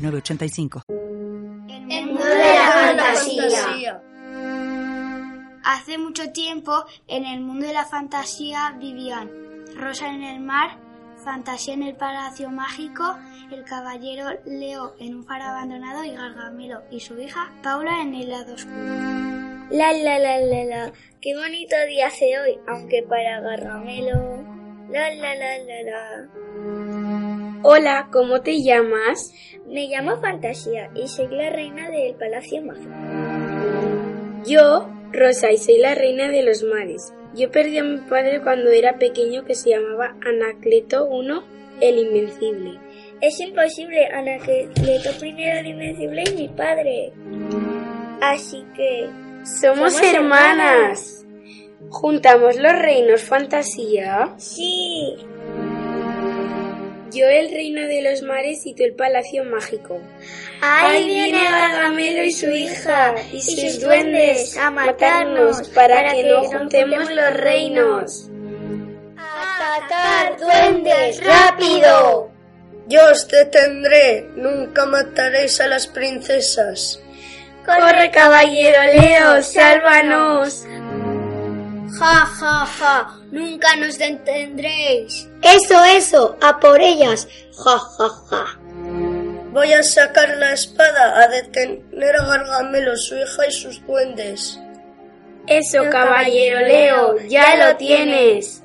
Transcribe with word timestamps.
906985. 0.00 0.82
El 1.88 2.06
mundo 2.06 2.24
de 2.24 2.54
la 2.54 2.72
fantasía. 2.72 4.02
Hace 5.64 5.98
mucho 5.98 6.30
tiempo, 6.32 6.84
en 7.06 7.24
el 7.24 7.40
mundo 7.40 7.66
de 7.66 7.74
la 7.74 7.84
fantasía 7.84 8.76
vivían 8.78 9.30
Rosa 9.76 10.08
en 10.12 10.22
el 10.22 10.40
mar, 10.40 10.78
Fantasía 11.24 11.74
en 11.74 11.82
el 11.82 11.96
palacio 11.96 12.50
mágico, 12.50 13.04
el 13.52 13.62
caballero 13.64 14.30
Leo 14.46 14.94
en 14.98 15.16
un 15.16 15.24
faro 15.24 15.44
abandonado 15.44 16.02
y 16.02 16.12
Gargamelo 16.12 16.80
y 16.90 17.00
su 17.00 17.20
hija 17.20 17.52
Paula 17.62 18.00
en 18.00 18.14
el 18.14 18.30
lado 18.30 18.54
oscuro. 18.54 18.76
La 19.70 19.92
la 19.92 20.18
la 20.18 20.38
la 20.38 20.64
la, 20.64 20.92
qué 21.20 21.36
bonito 21.36 21.76
día 21.88 22.06
hace 22.06 22.38
hoy, 22.40 22.58
aunque 22.66 23.02
para 23.02 23.40
Gargamelo. 23.40 24.42
La 24.90 25.14
la 25.14 25.34
la 25.34 25.58
la 25.58 25.82
la. 25.82 26.28
Hola, 27.62 28.08
¿cómo 28.10 28.40
te 28.40 28.62
llamas? 28.62 29.32
Me 29.70 29.86
llamo 29.86 30.20
Fantasía 30.20 30.90
y 30.96 31.06
soy 31.06 31.28
la 31.28 31.48
reina 31.48 31.88
del 31.90 32.14
palacio 32.16 32.60
mágico. 32.60 32.90
Yo, 34.44 34.88
Rosa, 35.12 35.52
y 35.52 35.58
soy 35.58 35.78
la 35.78 35.94
reina 35.94 36.28
de 36.28 36.42
los 36.42 36.64
mares. 36.64 37.14
Yo 37.34 37.52
perdí 37.52 37.78
a 37.78 37.84
mi 37.84 37.98
padre 37.98 38.40
cuando 38.42 38.70
era 38.70 38.98
pequeño 38.98 39.44
que 39.44 39.54
se 39.54 39.70
llamaba 39.70 40.16
Anacleto 40.26 41.08
I 41.12 41.86
el 41.86 41.98
Invencible. 41.98 42.80
Es 43.20 43.38
imposible, 43.38 44.06
Anacleto 44.06 45.24
I 45.24 45.42
el 45.44 45.66
Invencible 45.68 46.24
y 46.28 46.34
mi 46.34 46.48
padre. 46.48 47.12
Así 48.20 48.64
que... 48.74 49.08
Somos, 49.44 50.02
hermanas. 50.02 51.24
¿Juntamos 51.90 52.56
los 52.56 52.72
reinos 52.72 53.22
fantasía? 53.22 54.34
Sí. 54.36 55.16
Yo 57.12 57.26
el 57.28 57.50
reino 57.50 57.82
de 57.82 58.02
los 58.02 58.22
mares 58.22 58.66
y 58.66 58.74
tú 58.74 58.84
el 58.84 58.94
palacio 58.94 59.44
mágico. 59.44 60.00
Ahí 60.60 61.06
viene 61.06 61.42
Gargamelo 61.42 62.22
y 62.22 62.32
su 62.32 62.50
hija 62.50 63.14
y 63.32 63.40
sus 63.40 63.80
duendes 63.80 64.56
a 64.56 64.70
matarnos 64.70 65.68
para 65.70 66.12
que 66.12 66.24
no 66.24 66.44
juntemos 66.44 67.10
los 67.10 67.34
reinos. 67.34 68.30
¡Atacar, 69.16 70.38
duendes! 70.38 71.20
¡Rápido! 71.24 72.30
Yo 72.86 73.00
os 73.10 73.26
detendré, 73.28 74.28
nunca 74.36 74.86
mataréis 74.86 75.60
a 75.60 75.66
las 75.66 75.86
princesas. 75.86 77.00
¡Corre, 77.64 78.10
caballero 78.10 78.82
Leo, 78.84 79.42
sálvanos! 79.42 80.64
Ja, 81.98 82.26
ja, 82.26 82.66
ja, 82.78 83.18
nunca 83.30 83.76
nos 83.76 83.98
detendréis. 83.98 85.28
Eso, 85.42 85.84
eso, 85.84 86.36
a 86.40 86.58
por 86.60 86.80
ellas. 86.80 87.26
Ja, 87.64 87.78
ja, 87.78 88.08
ja. 88.30 88.44
Voy 89.52 89.72
a 89.72 89.82
sacar 89.82 90.28
la 90.36 90.52
espada 90.52 91.20
a 91.20 91.28
detener 91.28 92.16
a 92.16 92.24
Gargamelo, 92.24 92.96
su 92.96 93.16
hija 93.16 93.46
y 93.48 93.52
sus 93.52 93.84
duendes. 93.84 94.60
Eso, 95.46 95.82
caballero 95.90 96.60
Leo, 96.60 97.18
ya 97.26 97.56
lo 97.56 97.76
tienes. 97.76 98.62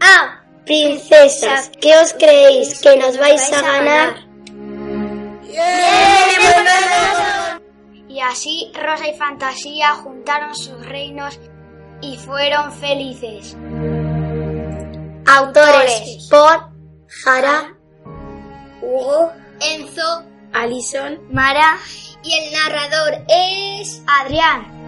Ah, 0.00 0.40
princesas, 0.64 1.70
¿qué 1.80 1.96
os 1.96 2.12
creéis? 2.12 2.80
¿Que 2.80 2.96
nos 2.96 3.18
vais 3.18 3.52
a 3.52 3.62
ganar? 3.62 4.14
Y 8.08 8.20
así 8.20 8.72
Rosa 8.74 9.08
y 9.08 9.16
Fantasía 9.16 9.94
juntaron 9.94 10.54
sus 10.54 10.86
reinos 10.86 11.40
y 12.02 12.16
fueron 12.18 12.72
felices. 12.72 13.56
Autores 15.26 16.28
por 16.30 16.70
Jara, 17.08 17.74
Hugo, 18.82 19.32
Enzo, 19.60 20.24
Alison, 20.52 21.20
Mara 21.30 21.78
y 22.22 22.32
el 22.34 22.52
narrador 22.52 23.24
es 23.28 24.02
Adrián. 24.06 24.79